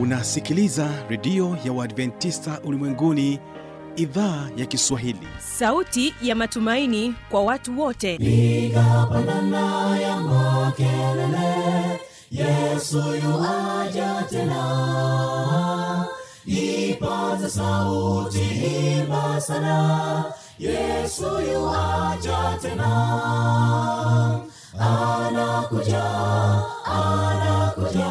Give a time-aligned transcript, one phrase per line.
[0.00, 3.40] unasikiliza redio ya uadventista ulimwenguni
[3.96, 5.28] idhaa ya kiswahili.
[5.38, 8.18] Sauti ya matumaini kwa watu wote.
[8.18, 12.00] Piga pandana ya makelele
[12.30, 16.06] yesu yuaja tena.
[16.46, 18.40] Ipaza sauti
[18.98, 20.24] imba sana
[20.58, 22.90] yesu yuaja tena.
[24.78, 26.04] Anakuja
[26.84, 28.10] anakuja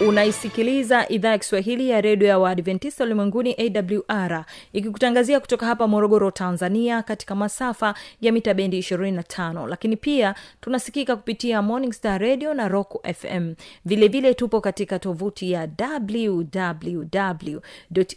[0.00, 3.56] unaisikiliza idhaa ya kiswahili ya redio ya waadventista ulimwenguni
[4.08, 11.16] awr ikikutangazia kutoka hapa morogoro tanzania katika masafa ya mita bendi 25 lakini pia tunasikika
[11.16, 17.58] kupitia morning star radio na rock fm vilevile vile tupo katika tovuti ya www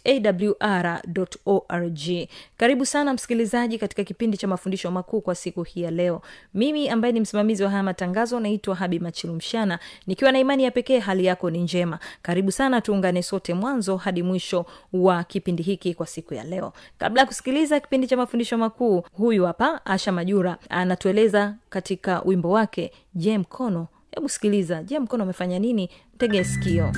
[0.04, 1.00] awr
[1.46, 2.28] org.
[2.56, 6.22] Karibu sana msikilizaji katika kipindi cha mafundisho makuu kwa siku hii ya leo.
[6.54, 10.98] Mimi ambaye ni msimamizi wa haya matangazo naitwa habi machilumshana nikiwa na imani ya pekee
[10.98, 11.98] hali yako ni njema.
[12.22, 16.72] Karibu sana tuungane sote mwanzo hadi mwisho wa kipindi hiki kwa siku ya leo.
[16.98, 22.92] Kabla ya kusikiliza kipindi cha mafundisho makuu huyu hapa asha majura anatueleza katika wimbo wake
[23.14, 23.86] je mkono?
[24.14, 25.90] Hebu sikiliza je mkono amefanya nini?
[26.14, 26.92] Mtege sikio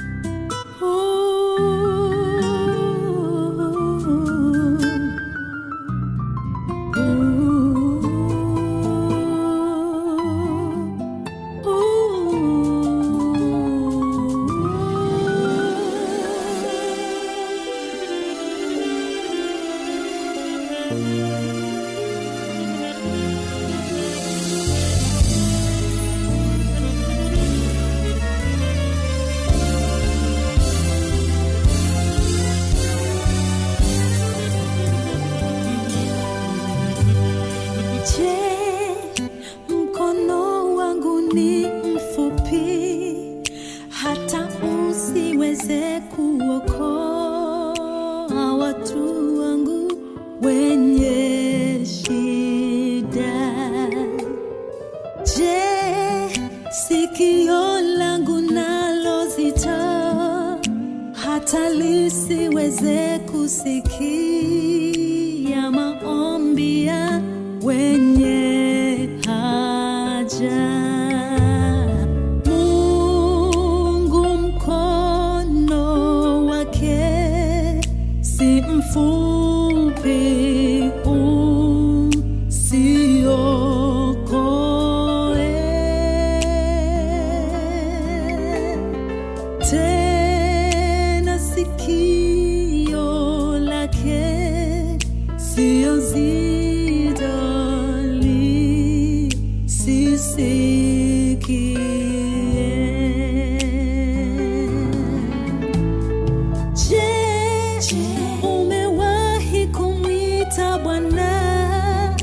[61.52, 64.10] hata lisiweze kusikia
[65.70, 67.20] maombi ya
[67.62, 68.11] wenye
[108.42, 112.16] Umewahi kumwita Bwana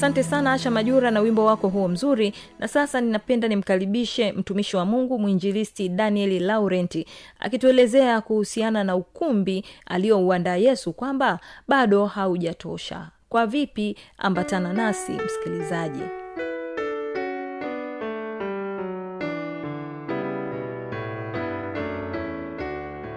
[0.00, 2.34] Asante sana asha majura na wimbo wako huo mzuri.
[2.58, 7.06] Na sasa ninapenda nimkaribishe mtumishi wa mungu mwinjilisti danieli laurenti
[7.40, 11.38] akituelezea kuhusiana na ukumbi aliyouandaa yesu kwamba
[11.68, 13.10] bado haujatosha.
[13.28, 13.96] Kwa vipi?
[14.18, 16.02] Ambatana nasi msikilizaji.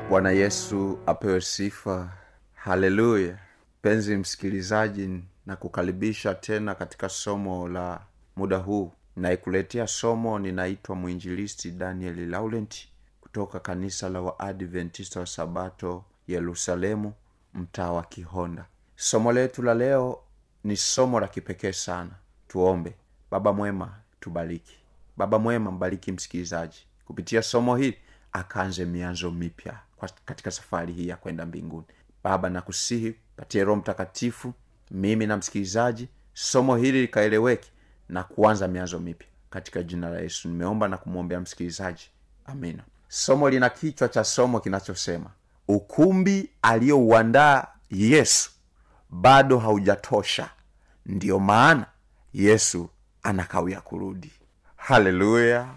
[0.09, 2.09] Bwana yesu apewe sifa.
[2.53, 3.37] Haleluya.
[3.79, 5.07] Mpenzi msikilizaji
[5.45, 8.01] na kukaribisha tena katika somo la
[8.35, 8.91] muda huu.
[9.15, 12.87] Naikuletea somo ninaitwa mwinjilisti daniel laurent
[13.21, 17.13] kutoka kanisa la waadventista wa sabato yerusalemu
[17.53, 18.65] mtaa wa kihonda.
[18.95, 20.19] Somo letu la leo
[20.63, 22.11] ni somo la kipekee sana.
[22.47, 22.95] Tuombe.
[23.31, 24.77] Baba mwema tubariki.
[25.17, 26.87] Baba mwema mbariki msikilizaji.
[27.05, 27.97] Kupitia somo hili
[28.31, 29.79] akaanze mianzo mipya
[30.25, 31.85] katika safari hii ya kwenda mbinguni.
[32.23, 34.53] Baba nakusihi patie roho mtakatifu
[34.93, 37.69] mimi na msikilizaji somo hili likaeleweke
[38.09, 39.27] na kuanza mianzo mipya.
[39.49, 42.09] Katika jina la yesu nimeomba na kumwombea msikilizaji.
[42.45, 42.83] Amina.
[43.07, 45.29] Somo lina kichwa cha somo kinachosema
[45.67, 48.51] ukumbi aliyouandaa yesu
[49.09, 50.49] bado haujatosha
[51.05, 51.85] ndiyo maana
[52.33, 52.89] yesu
[53.23, 54.31] anakawia kurudi.
[54.75, 55.67] Haleluya!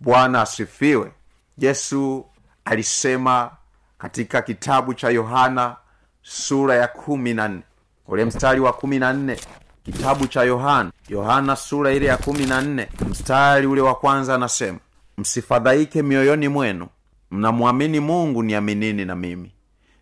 [0.00, 1.12] Bwana asifiwe.
[1.58, 2.26] Yesu
[2.64, 3.50] alisema
[3.98, 5.76] katika kitabu cha yohana
[6.22, 7.62] sura ya kumi na nne
[8.10, 9.36] ule mstari wa kumi na nne
[9.84, 10.90] kitabu cha yohana.
[11.08, 14.78] Yohana sura ile ya kumi na nne mstari ule wa kwanza anasema
[15.18, 16.86] msifadhaike mioyoni mwenu
[17.30, 19.52] mnamwamini mungu niaminini na mimi.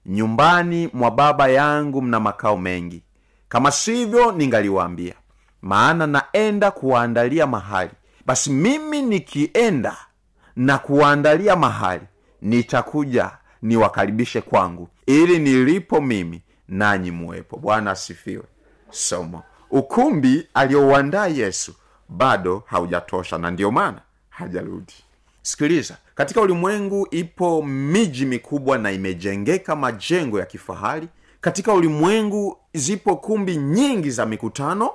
[0.06, 3.02] Nyumbani mwa baba yangu mna makao mengi.
[3.48, 5.14] Kama sivyo ningaliwaambia.
[5.62, 7.90] Maana naenda kuwaandalia mahali.
[8.26, 9.96] Basi mimi nikienda
[10.56, 12.02] na kuwaandalia mahali
[12.42, 13.30] nitakuja
[13.62, 14.88] niwakaribishe kwangu.
[15.06, 17.56] Ili nilipo mimi nanyi muwepo.
[17.56, 18.44] Bwana asifiwe.
[18.90, 19.42] Somo.
[19.70, 21.74] Ukumbi aliyouandaa yesu
[22.08, 24.94] bado haujatosha na ndiyo maana hajarudi.
[25.42, 31.08] Sikiliza katika ulimwengu ipo miji mikubwa na imejengeka majengo ya kifahari.
[31.40, 34.90] Katika ulimwengu zipo kumbi nyingi za mikutano.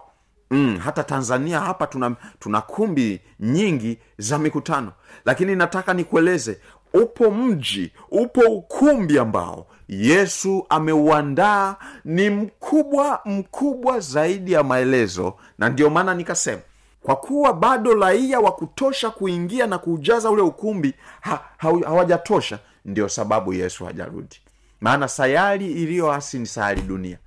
[0.51, 4.91] Mm, hata tanzania hapa tuna, tuna kumbi nyingi za mikutano.
[5.25, 6.59] Lakini nataka nikueleze
[6.93, 11.75] upo mji upo ukumbi ambao yesu ameuandaa
[12.05, 15.33] ni mkubwa mkubwa zaidi ya maelezo.
[15.57, 16.61] Na ndio maana nikasema
[17.01, 22.59] kwa kuwa bado raia wa kutosha kuingia na kuujaza ule ukumbi ha, ha, hawajatosha.
[22.85, 24.41] Ndio sababu yesu hajarudi.
[24.81, 27.17] Maana sayari iliyoasi ni sayari dunia.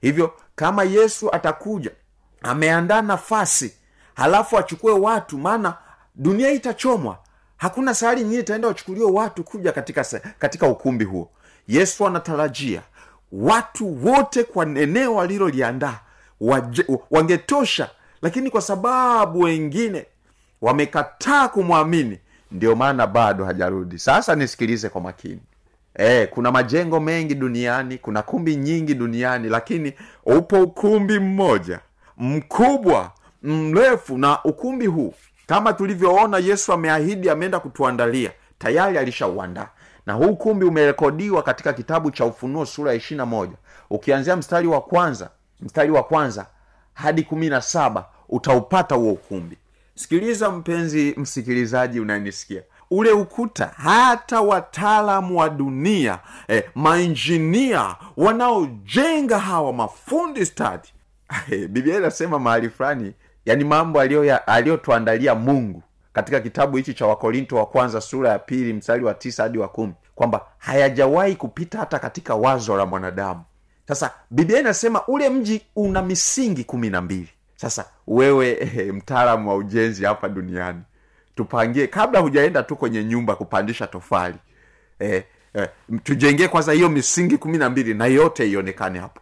[0.00, 1.90] Hivyo kama yesu atakuja
[2.42, 3.74] ameandaa nafasi
[4.14, 5.74] halafu achukue watu maana
[6.14, 7.18] dunia itachomwa.
[7.56, 10.04] Hakuna sayari nyingine itaenda wachukuliwe watu kuja katika,
[10.38, 11.30] katika ukumbi huo
[11.68, 12.82] yesu anatarajia
[13.32, 15.98] watu wote kwa eneo aliloliandaa
[17.10, 17.90] wangetosha
[18.22, 20.06] lakini kwa sababu wengine
[20.62, 22.18] wamekataa kumwamini
[22.50, 23.98] ndio maana bado hajarudi.
[23.98, 25.40] Sasa nisikilize kwa makini.
[25.94, 29.92] E, kuna majengo mengi duniani kuna kumbi nyingi duniani lakini
[30.26, 31.80] upo ukumbi mmoja
[32.16, 35.14] mkubwa mrefu na ukumbi huu
[35.46, 39.68] kama tulivyoona yesu ameahidi ameenda kutuandalia tayari alishauandaa
[40.06, 43.56] na huu ukumbi umerekodiwa katika kitabu cha ufunuo sura ya ishirina moja.
[43.90, 45.30] Ukianzia mstari wa kwanza
[45.60, 46.46] mstari wa kwanza
[46.94, 49.56] hadi kumi na saba utaupata huo ukumbi.
[49.94, 52.62] Sikiliza mpenzi msikilizaji unanisikia.
[52.90, 56.18] Ule ukuta hata wataalamu wa dunia
[56.48, 60.88] eh, mainjinia wanaojenga hawa mafundi stadi.
[61.68, 63.12] Biblia inasema mahali fulani
[63.46, 64.00] yani mambo
[64.46, 65.82] aliyotuandalia mungu
[66.14, 69.68] katika kitabu hichi cha wakorinto wa kwanza sura ya pili mstari wa tisa hadi wa
[69.68, 73.42] kumi kwamba hayajawahi kupita hata katika wazo la mwanadamu.
[73.88, 77.28] Sasa biblia inasema ule mji una misingi kumi na mbili.
[77.56, 80.80] Sasa wewe eh, mtaalamu wa ujenzi hapa duniani
[81.34, 84.36] tupangie kabla hujaenda tu kwenye nyumba kupandisha tofali
[84.98, 85.68] eh, eh,
[86.02, 89.20] tujengee kwanza hiyo misingi kumi na mbili na yote ionekane hapo.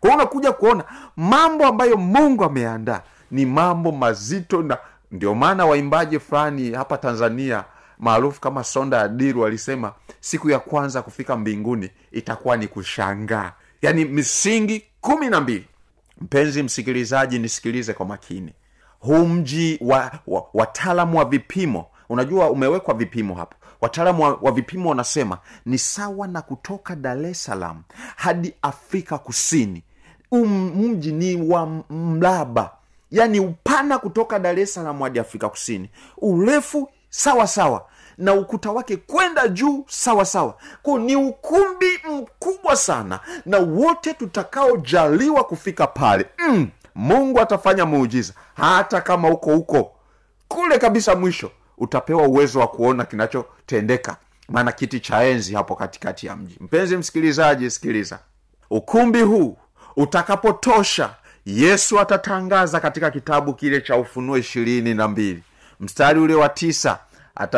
[0.00, 0.84] Kwao unakuja kuona
[1.16, 4.78] mambo ambayo mungu ameandaa ni mambo mazito na
[5.12, 7.64] ndio maana waimbaji fulani hapa tanzania
[7.98, 13.52] maarufu kama sonda ya diru walisema siku ya kwanza kufika mbinguni itakuwa ni kushangaa.
[13.82, 15.66] Yaani misingi kumi na mbili.
[16.20, 18.52] Mpenzi msikilizaji nisikilize kwa makini.
[19.00, 24.88] Huu mji wa, wa wataalamu wa vipimo unajua umewekwa vipimo hapo wataalamu wa, wa vipimo
[24.88, 27.82] wanasema ni sawa na kutoka dar es salaam
[28.16, 29.82] hadi afrika kusini.
[30.30, 32.70] Um, mji ni wa mraba
[33.12, 35.90] yaani upana kutoka dar es salaam hadi afrika kusini.
[36.18, 37.86] Urefu sawa sawa.
[38.18, 40.56] Na ukuta wake kwenda juu sawa sawa.
[40.82, 43.20] Ko ni ukumbi mkubwa sana.
[43.46, 48.32] Na wote tutakaojaliwa kufika pale mm, mungu atafanya muujiza.
[48.54, 49.92] Hata kama uko huko
[50.48, 54.16] kule kabisa mwisho utapewa uwezo wa kuona kinachotendeka.
[54.48, 56.56] Maana kiti cha enzi hapo katikati ya mji.
[56.60, 58.18] Mpenzi msikilizaji sikiliza.
[58.70, 59.56] Ukumbi huu
[59.96, 61.14] utakapotosha
[61.46, 65.42] yesu atatangaza katika kitabu kile cha ufunuo ishirini na mbili.
[65.80, 66.98] Mstari ule wa tisa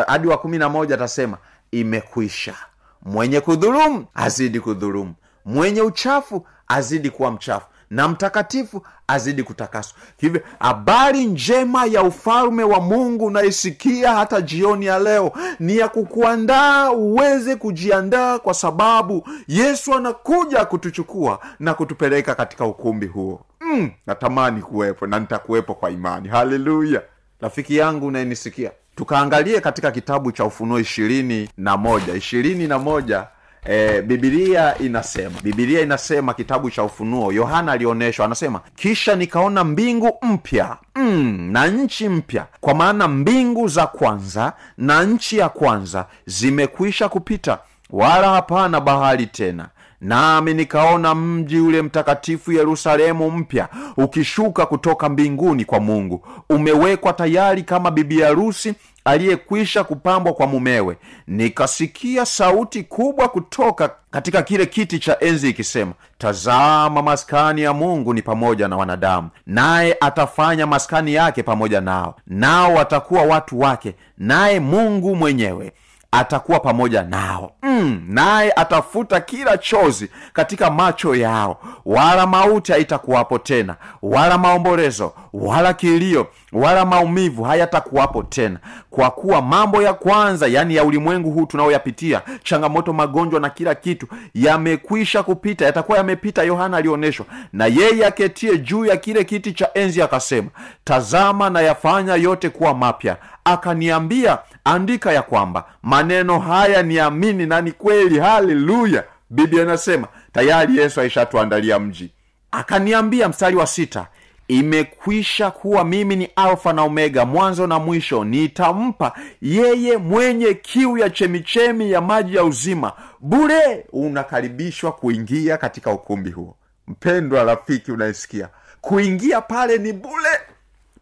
[0.07, 1.37] hadi wa kumi na moja atasema
[1.71, 2.53] imekwisha.
[3.01, 5.13] Mwenye kudhulumu azidi kudhulumu.
[5.45, 7.65] Mwenye uchafu azidi kuwa mchafu.
[7.89, 9.97] Na mtakatifu azidi kutakaswa.
[10.17, 15.31] Hivyo habari njema ya ufalme wa mungu unaisikia hata jioni ya leo.
[15.59, 23.41] Ni ya kukuandaa uweze kujiandaa kwa sababu yesu anakuja kutuchukua na kutupeleka katika ukumbi huo
[23.75, 26.27] mm, natamani kuwepo na nitakuwepo kwa imani.
[26.29, 27.01] Haleluya.
[27.41, 32.13] Rafiki yangu unayenisikia tukaangalie katika kitabu cha ufunuo ishirini na moja.
[32.13, 33.27] Ishirini na moja
[33.69, 37.31] E, bibilia inasema bibilia inasema kitabu cha ufunuo.
[37.31, 42.45] Yohana alionyeshwa anasema kisha nikaona mbingu mpya mm, na nchi mpya.
[42.61, 49.67] Kwa maana mbingu za kwanza na nchi ya kwanza zimekwisha kupita wala hapana bahari tena
[50.01, 56.27] nami nikaona mji ule mtakatifu yerusalemu mpya ukishuka kutoka mbinguni kwa mungu.
[56.49, 58.73] Umewekwa tayari kama bibi harusi
[59.05, 60.97] aliyekwisha kupambwa kwa mumewe.
[61.27, 68.21] Nikasikia sauti kubwa kutoka katika kile kiti cha enzi ikisema tazama maskani ya mungu ni
[68.21, 72.15] pamoja na wanadamu naye atafanya maskani yake pamoja nao.
[72.27, 75.71] Nao watakuwa watu wake naye mungu mwenyewe
[76.11, 77.51] atakuwa pamoja nao.
[77.63, 81.59] Mm, naye atafuta kila chozi katika macho yao.
[81.85, 88.59] Wala mauti haitakuwapo tena wala maombolezo wala kilio wala maumivu hayatakuwapo tena.
[88.89, 94.07] Kwa kuwa mambo ya kwanza yaani ya ulimwengu huu tunaoyapitia changamoto magonjwa na kila kitu
[94.33, 97.25] yamekwisha kupita yatakuwa yamepita yohana alionyeshwa.
[97.53, 100.47] Na yeye aketie juu ya kile kiti cha enzi akasema
[100.83, 107.71] tazama na yafanya yote kuwa mapya akaniambia andika ya kwamba maneno haya niamini na ni
[107.71, 109.03] kweli haleluya.
[109.29, 112.11] Biblia inasema tayari yesu aishatuandalia mji.
[112.51, 114.07] Akaniambia mstari wa sita
[114.47, 121.09] imekwisha kuwa mimi ni alfa na omega mwanzo na mwisho nitampa yeye mwenye kiu ya
[121.09, 122.93] chemichemi ya maji ya uzima.
[123.19, 126.55] Bure unakaribishwa kuingia katika ukumbi huo.
[126.87, 128.49] Mpendwa rafiki unaisikia
[128.81, 130.29] kuingia pale ni bule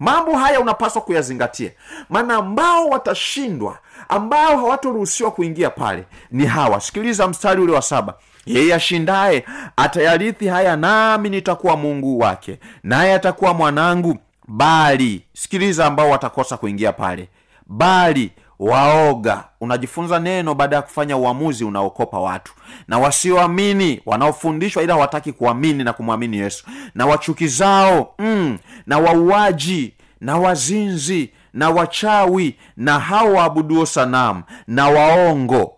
[0.04, 1.72] mambo haya unapaswa kuyazingatia.
[2.10, 3.78] Maana ambao watashindwa
[4.10, 6.82] ambao hawatoruhusiwa kuingia pale ni hawa.
[6.82, 8.14] Sikiliza mstari ule wa saba.
[8.46, 9.46] Yeye ashindaye
[9.78, 14.18] atayarithi haya nami nitakuwa mungu wake naye atakuwa mwanangu.
[14.48, 17.30] Bali sikiliza ambao watakosa kuingia pale.
[17.68, 19.44] Bali waoga.
[19.62, 22.54] Unajifunza neno baada ya kufanya uamuzi unaokopa watu.
[22.88, 26.66] Na wasioamini wanaofundishwa ila hawataki kuamini na kumwamini yesu.
[26.96, 28.58] Na wachukizao mm,
[28.88, 35.74] na wauaji na wazinzi na wachawi na hao waabuduo sanamu na waongo.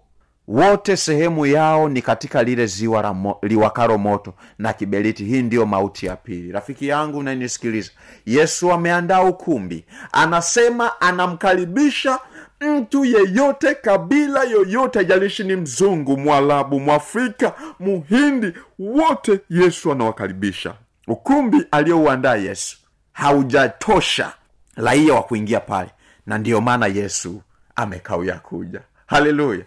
[0.48, 5.26] Wote sehemu yao ni katika lile ziwa la mo, liwakaro moto na kiberiti.
[5.26, 6.52] Hii ndiyo mauti ya pili.
[6.52, 7.92] Rafiki yangu unanisikiliza,
[8.26, 12.20] yesu ameandaa ukumbi anasema anamkaribisha
[12.62, 20.74] mtu yeyote kabila yoyote ajalishi ni mzungu mwarabu mwafrika muhindi wote yesu anawakaribisha.
[21.08, 22.78] Ukumbi aliyouandaa yesu
[23.14, 24.34] haujatosha
[24.76, 25.90] raia wa kuingia pale
[26.26, 27.42] na ndiyo maana yesu
[27.76, 28.82] amekawia kuja.
[29.06, 29.62] Haleluya!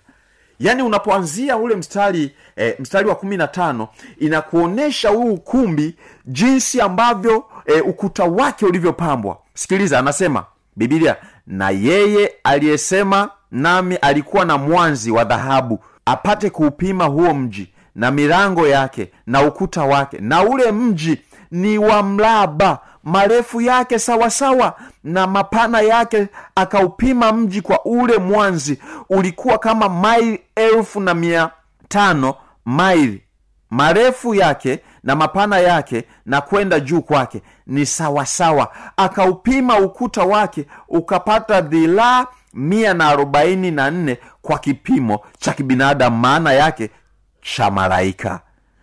[0.61, 7.45] Yaani unapoanzia ule mstari eh, mstari wa kumi na tano inakuonyesha huu ukumbi jinsi ambavyo
[7.67, 9.39] eh, ukuta wake ulivyopambwa.
[9.55, 10.45] Sikiliza anasema
[10.77, 11.17] bibilia
[11.49, 18.67] na yeye aliyesema nami alikuwa na mwanzi wa dhahabu apate kuupima huo mji na milango
[18.69, 24.75] yake na ukuta wake na ule mji ni wa mraba marefu yake sawasawa sawa,
[25.05, 28.79] na mapana yake akaupima mji kwa ule mwanzi
[29.11, 31.51] ulikuwa kama maili elfu na mia
[31.89, 33.23] tano maili
[33.71, 37.43] marefu yake na mapana yake na kwenda juu kwake.
[37.67, 45.53] Ni sawasawa akaupima ukuta wake ukapata dhilaa mia na arobaini na nne kwa kipimo cha
[45.53, 46.91] kibinadamu maana yake
[47.43, 48.41] cha malaika.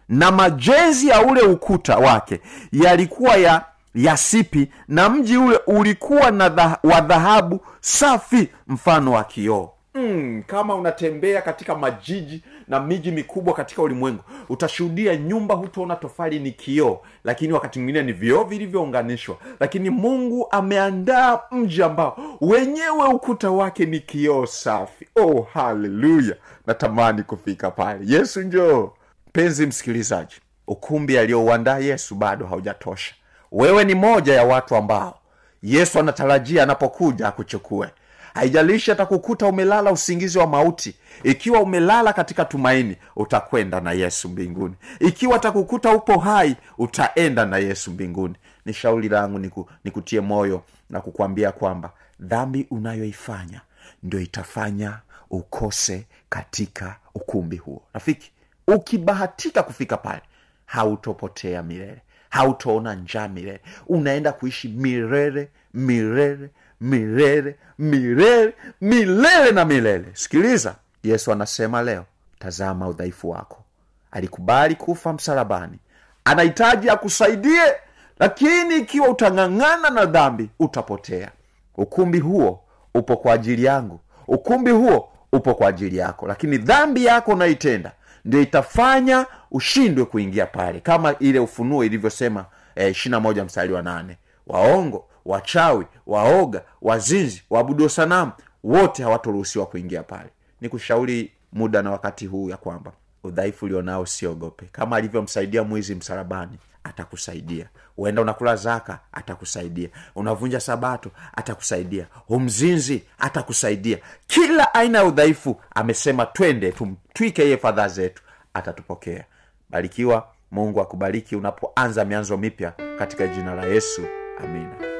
[0.09, 3.61] Na majenzi ya ule ukuta wake yalikuwa ya
[3.95, 10.75] yasipi na mji ule ulikuwa na dha, wa dhahabu safi mfano wa kioo mm, kama
[10.75, 17.53] unatembea katika majiji na miji mikubwa katika ulimwengu utashuhudia nyumba hutoona tofali ni kioo lakini
[17.53, 19.37] wakati mwingine ni vioo vilivyounganishwa.
[19.59, 25.07] Lakini mungu ameandaa mji ambao wenyewe ukuta wake ni kioo safi.
[25.15, 26.35] Oh haleluya
[26.67, 27.99] natamani kufika pale.
[28.05, 28.91] Yesu njoo.
[29.27, 30.35] Mpenzi msikilizaji
[30.67, 33.15] ukumbi aliyouandaa yesu bado haujatosha.
[33.51, 35.19] Wewe ni moja ya watu ambao
[35.63, 37.89] yesu anatarajia anapokuja akuchukue
[38.35, 40.95] haijalishi atakukuta umelala usingizi wa mauti.
[41.23, 44.75] Ikiwa umelala katika tumaini utakwenda na yesu mbinguni.
[44.99, 48.35] Ikiwa atakukuta upo hai utaenda na yesu mbinguni.
[48.65, 53.61] Ni shauri langu niku, nikutie moyo na kukwambia kwamba dhambi unayoifanya
[54.03, 57.81] ndio itafanya ukose katika ukumbi huo.
[57.93, 58.31] Rafiki
[58.67, 60.21] ukibahatika kufika pale
[60.65, 63.59] hautopotea milele hautoona njaa milele.
[63.87, 66.49] Unaenda kuishi milele milele
[66.81, 70.05] milele milele milele na milele.
[70.13, 72.05] Sikiliza yesu anasema leo
[72.39, 73.63] tazama udhaifu wako.
[74.11, 75.79] Alikubali kufa msalabani.
[76.25, 77.73] Anahitaji akusaidie
[78.19, 81.31] lakini ikiwa utang'ang'ana na dhambi utapotea.
[81.77, 83.99] Ukumbi huo upo kwa ajili yangu.
[84.27, 86.27] Ukumbi huo upo kwa ajili yako.
[86.27, 87.91] Lakini dhambi yako unaitenda
[88.25, 90.79] ndio itafanya ushindwe kuingia pale.
[90.79, 94.17] Kama ile ufunuo ilivyosema eh, ishirina moja mstari wa nane.
[94.47, 98.31] Waongo wachawi waoga wazinzi waabudu sanamu
[98.63, 100.29] wote hawatoruhusiwa kuingia pale.
[100.61, 102.91] Ni kushauri muda na wakati huu ya kwamba
[103.23, 104.65] udhaifu ulionao usiogope.
[104.71, 107.69] Kama alivyomsaidia mwizi msalabani atakusaidia.
[107.97, 109.89] Uenda unakula zaka atakusaidia.
[110.15, 112.07] Unavunja sabato atakusaidia.
[112.29, 113.97] Umzinzi atakusaidia.
[114.27, 119.25] Kila aina ya udhaifu amesema twende tumtwike yeye fadhaa zetu atatupokea.
[119.69, 124.01] Barikiwa mungu akubariki unapoanza mianzo mipya katika jina la yesu.
[124.43, 124.94] Amina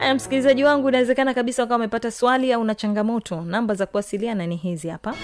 [0.00, 3.40] haya msikilizaji wangu inawezekana kabisa ukawa umepata swali au na changamoto.
[3.40, 5.14] Namba za kuwasiliana ni hizi hapa.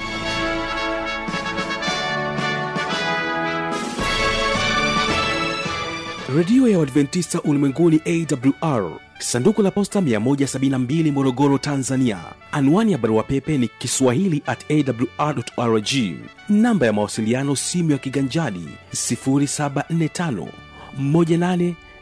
[6.37, 12.19] Redio ya uadventista ulimwenguni awr sanduku la posta 172 morogoro tanzania.
[12.53, 14.59] Anwani ya barua pepe ni kiswahili at
[15.19, 15.89] awrrg
[16.49, 20.47] namba ya mawasiliano simu ya kiganjadi 745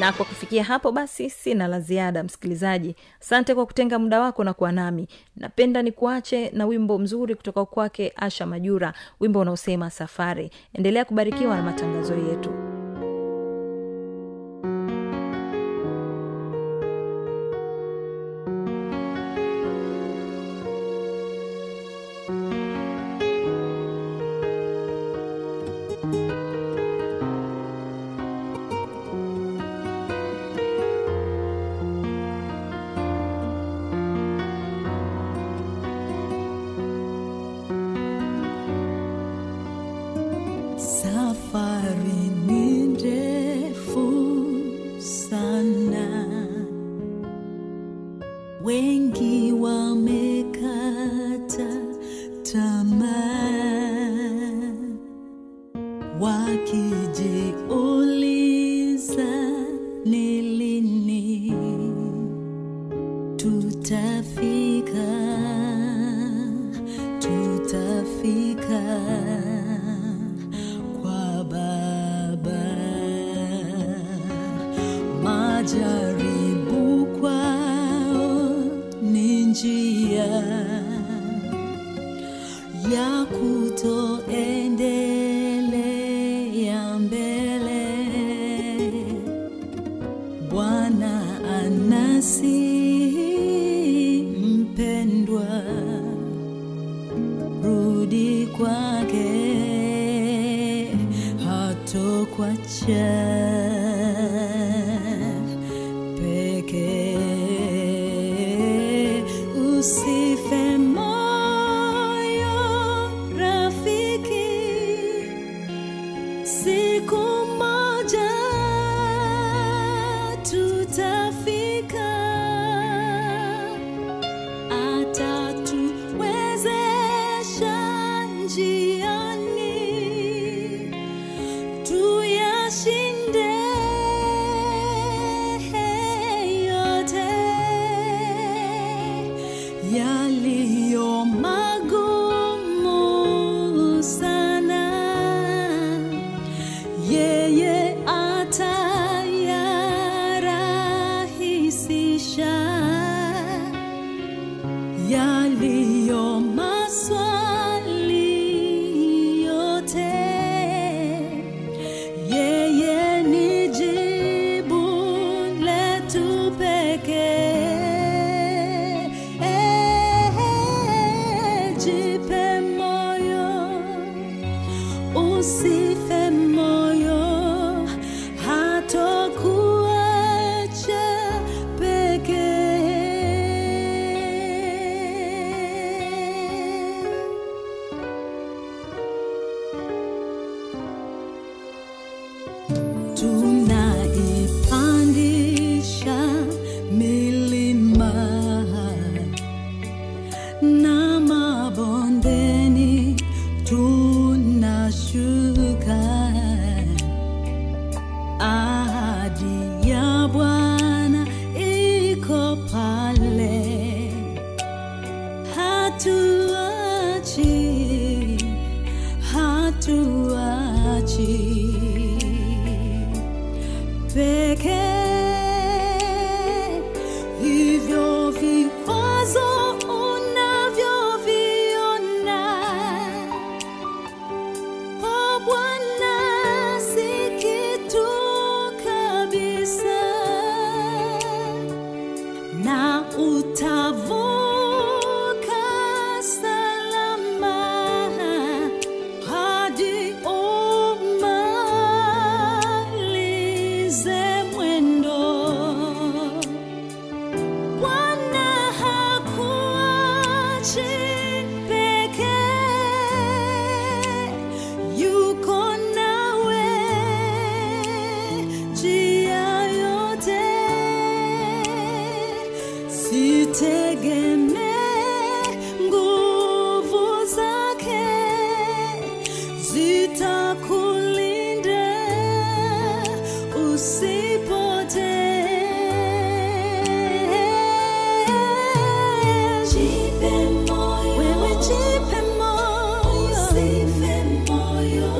[0.00, 2.96] na kwa kufikia hapo basi sina la ziada msikilizaji.
[3.20, 5.08] Asante kwa kutenga muda wako na kuwa nami.
[5.36, 10.50] Napenda ni kuache na wimbo mzuri kutoka kwake asha majura wimbo unaosema safari.
[10.74, 12.69] Endelea kubarikiwa na matangazo yetu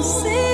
[0.00, 0.49] moyo,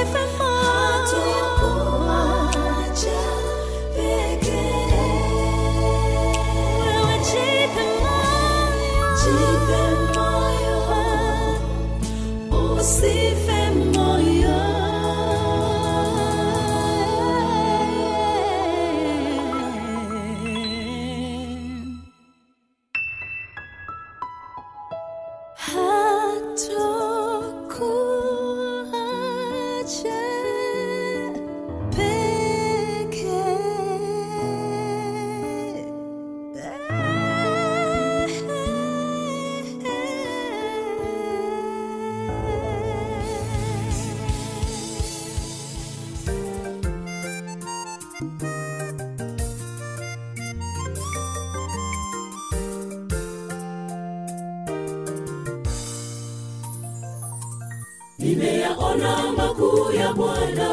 [58.27, 60.69] nimeyaona makuu ya bwana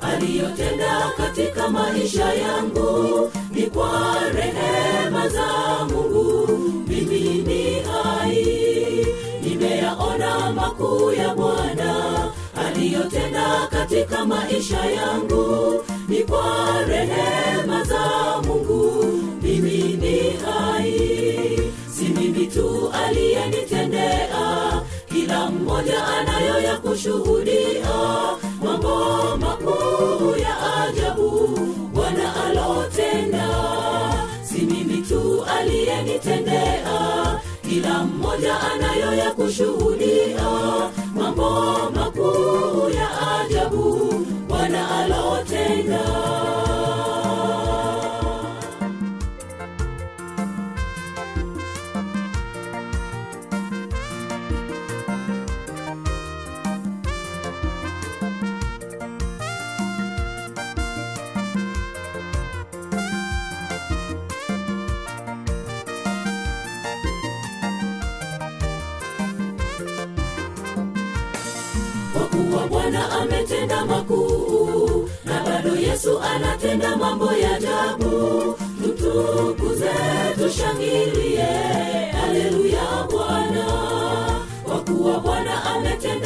[0.00, 3.30] aliyotenda katika maisha yangu.
[3.54, 5.46] Ni kwa rehema za
[5.84, 6.48] mungu
[6.88, 9.06] mimi ni hai.
[9.42, 11.94] Nimeyaona makuu ya bwana
[12.66, 15.74] aliyotenda katika maisha yangu.
[16.08, 18.02] Ni kwa rehema za
[18.46, 19.04] mungu
[19.42, 21.60] mimi ni hai.
[21.96, 24.33] Si mimi tu aliyenitendea
[25.64, 27.94] mmoja anayo ya kushuhudia.
[28.64, 31.58] Mambo makuu ya ajabu
[31.94, 33.48] bwana alotenda.
[34.42, 37.40] Si mimi tu aliyenitendea.
[37.70, 40.48] Kila mmoja anayo ya kushuhudia.
[41.14, 41.50] Mambo
[41.94, 43.08] makuu ya
[43.40, 44.14] ajabu
[44.48, 46.00] bwana alotenda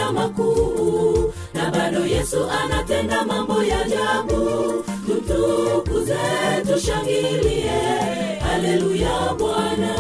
[0.09, 1.33] ametenda makuu.
[1.55, 4.85] Na bado yesu anatenda mambo ya ajabu.
[5.07, 6.19] Tutukuze
[6.67, 7.71] tushangilie.
[8.41, 9.95] Haleluya bwana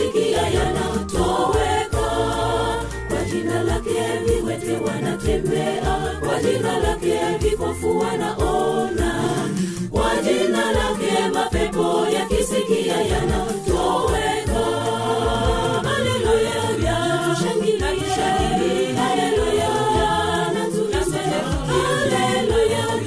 [0.00, 2.06] sikia yanatoweka.
[3.08, 6.16] Kwa jina lake viwete wanatembea.
[6.20, 9.14] Kwa jina lake vipofu wanaona.
[9.90, 14.64] Kwa jina lake mapepo yakisikia yanatoweka.
[15.88, 17.86] Haleluya vyatushangilia
[18.96, 19.70] haleluya
[21.66, 22.99] haleluya.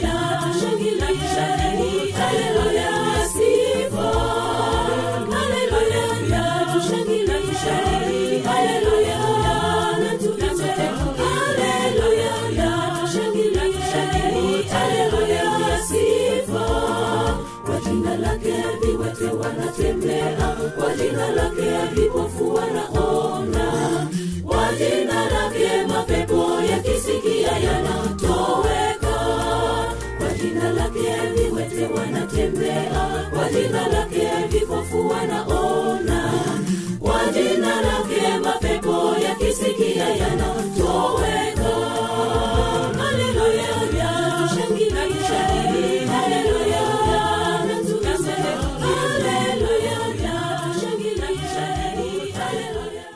[20.94, 24.08] kwa jina lake alipofu wanaona
[24.46, 29.16] kwa jina lake mapepo yakisikia yanatoweka.
[30.18, 32.92] Kwa jina lake viwete wanatembea
[33.34, 36.32] kwa jina lake vipofu wanaona
[37.00, 41.53] kwa jina lake mapepo yakisikia yanatoweka.